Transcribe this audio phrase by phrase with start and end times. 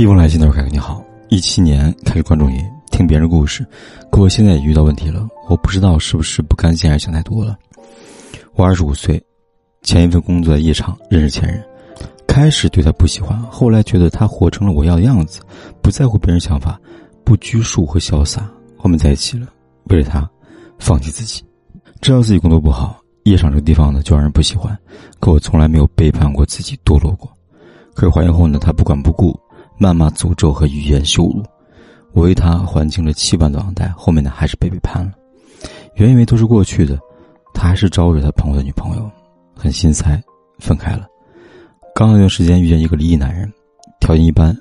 [0.00, 3.66] 一封来信的凯哥你好，一七年开始关注你，听别人故事，
[4.10, 7.54] 可我现在也遇到问题了，我不知道是不是不甘心还是想太多了。
[8.54, 9.22] 我二十五岁，
[9.82, 11.62] 前一份工作在夜场认识前任，
[12.26, 15.42] 开始对他不喜欢，后来觉得他活成了我要的样子，
[15.82, 16.80] 不在乎别人想法，
[17.22, 19.48] 不拘束和潇洒，后面在一起了，
[19.90, 20.26] 为了他，
[20.78, 21.44] 放弃自己，
[22.00, 24.74] 知道自己工作不好，夜场这个地方呢就让人不喜欢，
[25.20, 27.30] 可我从来没有背叛过自己，堕落过，
[27.92, 29.38] 可是怀孕后呢，他不管不顾。
[29.80, 31.42] 谩骂、诅咒和语言羞辱，
[32.12, 35.12] 我为他还清了七万的房贷，后面呢还是被背叛了。
[35.94, 36.98] 原以为都是过去的，
[37.54, 39.10] 他还是招惹他朋友的女朋友，
[39.56, 40.22] 很心塞，
[40.58, 41.06] 分开了。
[41.94, 43.50] 刚那段时间遇见一个离异男人，
[44.00, 44.54] 条件一般，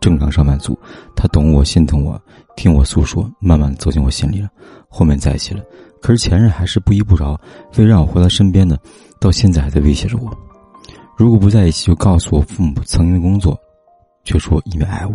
[0.00, 0.78] 正常上班族，
[1.16, 2.20] 他懂我，心疼我，
[2.56, 4.48] 听我诉说，慢慢走进我心里了。
[4.88, 5.62] 后面在一起了，
[6.00, 7.36] 可是前任还是不依不饶，
[7.78, 8.78] 为让我回他身边呢，
[9.20, 10.30] 到现在还在威胁着我。
[11.16, 13.58] 如果不在一起，就告诉我父母曾经的工作。
[14.24, 15.14] 却说因为爱我，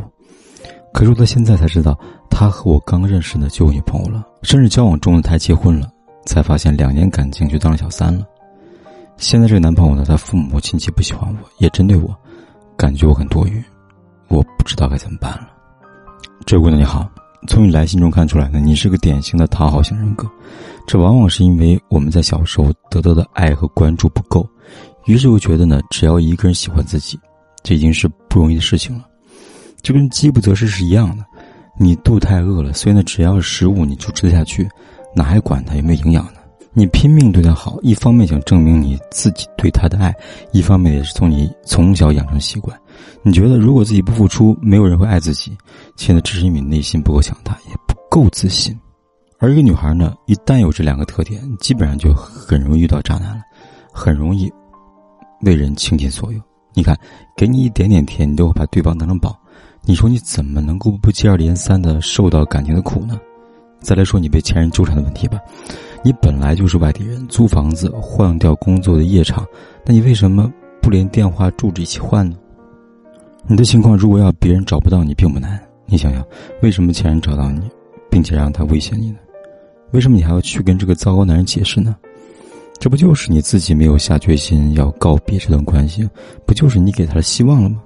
[0.93, 1.97] 可是我到现在才知道，
[2.29, 5.89] 他和我刚认识呢就有女朋友了，甚至交往中的他结婚了，
[6.25, 8.25] 才发现两年感情就当了小三了。
[9.17, 12.15] 现在这个男朋友呢，他父母亲戚不喜欢我，也针对我，
[12.75, 13.63] 感觉我很多余，
[14.27, 15.47] 我不知道该怎么办了。
[16.45, 17.09] 这位姑娘你好，
[17.47, 20.29] 从你来信中看出来呢，你是个典型的讨好型人格，
[20.85, 24.47] 这往往是因为我们在小时候得到的爱和关注不够，
[25.05, 27.19] 于是又觉得呢，只要一个人喜欢自己。
[27.67, 29.03] 这已经是不容易的事情了，
[29.81, 31.25] 就跟饥不择食是一样的。
[31.77, 34.65] 你肚太饿了，所以呢，只要是食物你就吃得下去，
[35.13, 36.39] 哪还管它有没有营养呢？
[36.71, 40.15] 你拼命对他好，一方面想证明你自己对他的爱，
[40.53, 42.79] 一方面也是从你从小养成习惯。
[43.21, 45.51] 你觉得如果自己不付出，没有人会爱自己，
[45.97, 48.73] 现在只是因为你内心不够强大，也不够自信。
[49.39, 53.41] 而一个女孩呢，一旦有这两个特点，基本上就很容易遇到渣男了，
[53.91, 54.49] 很容易
[55.41, 56.39] 为人倾尽所有。
[56.77, 56.95] 你看，
[57.35, 59.35] 给你一点点甜，你都会把对方当成宝。
[59.83, 63.19] 你说你怎么能够不接二连三的受到感情的苦呢？
[63.79, 65.39] 再来说你被前任纠缠的问题吧。
[66.03, 69.43] 你本来就是外地人，租房子换掉工作的夜场，
[69.87, 72.37] 那你为什么不连电话住址一起换呢？
[73.47, 75.59] 你的情况如果要别人找不到你并不难。
[75.87, 76.23] 你想想，
[76.61, 77.61] 为什么前任找到你，
[78.07, 79.17] 并且让他威胁你呢？
[79.93, 81.95] 为什么你还要去跟这个糟糕男人解释呢？
[82.79, 86.07] 这不就是你自己没有下决心要告别这段关系，
[86.45, 87.81] 不就是你给他的希望了吗？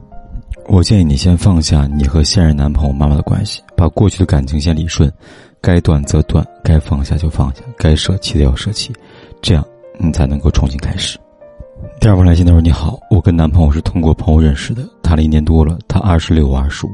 [0.67, 5.11] 我建议你先放下你和现任男朋友妈妈的关系，把过去的感情先理顺，
[5.59, 8.93] 该断则断，该放下就放下，该舍弃的要舍弃，
[9.41, 9.65] 这样
[9.97, 11.17] 你才能够重新开始。
[11.99, 16.89] 第二封来信的时候，你好，我跟男朋友是通过朋友认识的，谈了一年多了，他二十六，我二十五。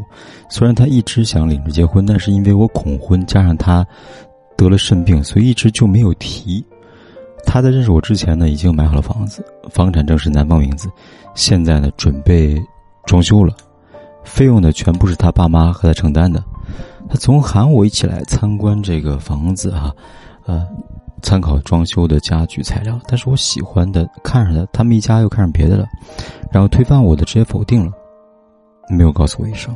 [0.50, 3.86] 虽然他一直想领着结婚，但是因为我恐婚，加上他
[4.56, 6.64] 得了肾病，所以一直就没有提。
[7.50, 10.90] 他在认识我之前呢，已经买好了房子，房产证是男方名字，
[11.34, 12.62] 现在呢准备
[13.06, 13.56] 装修了，
[14.24, 16.44] 费用呢全部是他爸妈和他承担的。
[17.10, 19.92] 他总喊我一起来参观这个房子啊，
[20.46, 20.68] 呃，
[21.22, 23.00] 参考装修的家具材料。
[23.08, 25.88] 但是我喜欢的看上的，他们一家又看上别的了，
[26.52, 27.92] 然后推翻我的，直接否定了，
[28.90, 29.76] 没有告诉我一声。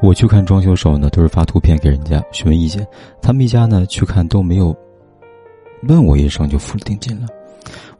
[0.00, 2.84] 我去看装修时候呢，都是发图片给人家询问意见，
[3.20, 4.74] 他们一家呢去看都没有。
[5.86, 7.26] 问我一声就付了定金了，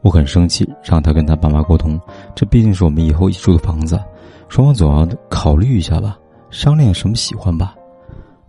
[0.01, 1.99] 我很生气，让他跟他爸妈沟通。
[2.35, 3.99] 这毕竟是我们以后一起住的房子，
[4.49, 6.17] 双方总要考虑一下吧，
[6.49, 7.75] 商量什么喜欢吧。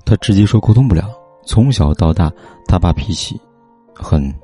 [0.05, 1.11] 他直接说沟通不了。
[1.45, 2.31] 从小到大，
[2.67, 3.41] 他爸脾气
[3.95, 4.35] 很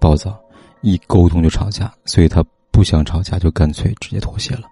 [0.00, 0.34] 暴躁，
[0.80, 4.62] 一沟通就吵架，所以他不想吵架，就干脆直接妥协了。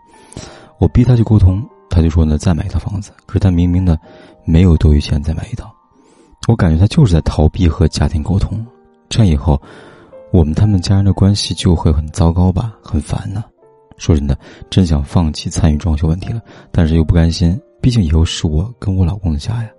[0.79, 3.13] 我逼他去沟通，他就说呢再买一套房子。
[3.27, 3.99] 可是他明明的
[4.45, 5.71] 没有多余钱再买一套，
[6.49, 8.67] 我感觉他就是在逃避和家庭沟通。
[9.09, 9.61] 这样以后，
[10.33, 13.45] 我们他们家人的关系就会很糟糕吧，很烦呢。
[13.97, 14.37] 说真的，
[14.69, 16.41] 真想放弃参与装修问题了，
[16.73, 19.71] 但是又不甘心，毕竟以后是我跟我老公的家呀。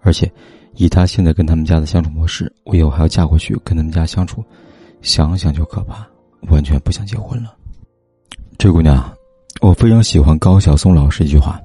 [0.00, 0.28] 而且，
[0.74, 4.44] 以他现在跟他们家的相处模式，我以后还要嫁过去跟他们家相处，
[5.00, 6.04] 想想就可怕，
[6.48, 7.54] 完全不想结婚了。
[8.58, 9.12] 这姑娘，
[9.60, 11.60] 我非常喜欢高晓松老师一句话：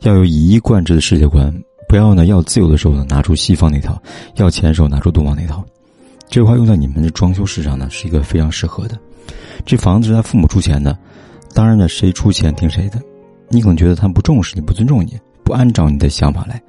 [0.00, 1.52] 要有以一贯之的世界观，
[1.86, 4.00] 不要呢要自由的时候呢拿出西方那套，
[4.36, 5.62] 要钱的时候拿出东方那套。
[6.28, 8.98] 这话用在你们的装修室上呢，是一个非常适合的。
[9.64, 10.96] 这房子是他父母出钱的，
[11.54, 13.00] 当然呢，谁出钱听谁的。
[13.48, 16.60] 你可能觉得他们不重视你，不尊重你，不按照你的想法来。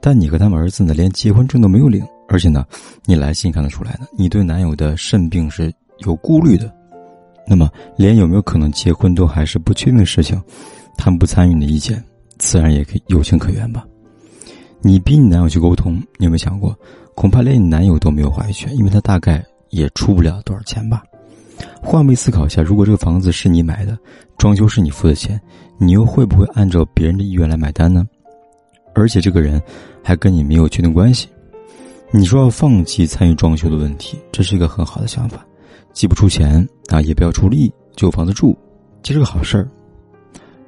[0.00, 2.64] 但你和他们儿子呢，连结婚证都没有领，而且呢，
[3.04, 6.72] 你来信看得出来的，你对男友的肾病是有顾虑的。
[7.46, 10.40] 那么，连有没有可能结婚都还是不确定的事情，
[10.96, 12.02] 他们不参与你的意见，
[12.38, 13.84] 自然也可以有情可原吧。
[14.80, 16.78] 你逼你男友去沟通，你有没有想过？
[17.18, 21.02] 恐怕连你男友都没有话语权，因为他大概也出不了多少钱吧。
[21.82, 23.98] 换位思考一下，如果这个房子是你买的，
[24.36, 25.40] 装修是你付的钱，
[25.78, 28.06] 你又会不会按照别人的意愿来买单呢？
[28.94, 29.60] 而且这个人
[30.00, 31.26] 还跟你没有确定关系。
[32.12, 35.44] 你说要放弃参与装修的问题，这是一个很好的想法，
[35.92, 38.56] 既不出钱啊，也不要出力就有房子住，
[39.02, 39.68] 这是个好事儿，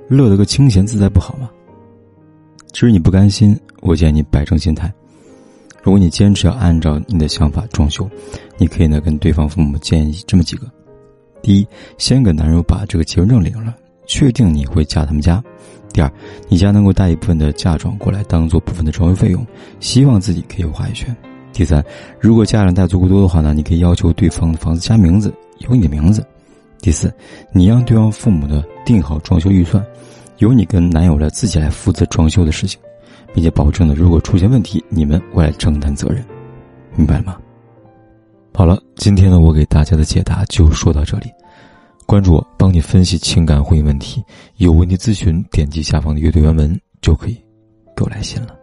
[0.09, 1.49] 乐得个清闲自在不好吗？
[2.73, 4.93] 至于你不甘心，我建议你摆正心态。
[5.83, 8.09] 如果你坚持要按照你的想法装修，
[8.59, 10.67] 你可以呢跟对方父母建议这么几个：
[11.43, 11.67] 第一，
[11.97, 13.75] 先给男友把这个结婚证领了，
[14.07, 15.43] 确定你会嫁他们家；
[15.93, 16.13] 第二，
[16.49, 19.47] 你家能够带一部分的嫁妆过来当做部分的装修费用，
[19.81, 21.17] 希望自己可以有话语权。
[21.53, 21.85] 第三，
[22.21, 26.25] 如果家人带足够多的话呢，你可以要求对方的房子加名字，有你的名字。
[26.81, 27.13] 第四，
[27.53, 29.85] 你让对方父母呢定好装修预算，
[30.39, 32.81] 由你跟男友来自己来负责装修的事情，
[33.33, 36.25] 并且保证呢，如果出现问题，你们会来承担责任，
[36.97, 37.37] 明白了吗？
[38.53, 41.31] 好了，今天呢，我给大家的解答就说到这里。
[42.07, 44.23] 关注我，帮你分析情感婚姻问题，
[44.57, 47.35] 有问题咨询，点击下方的阅读原文就可以
[47.97, 48.60] 给我来信了。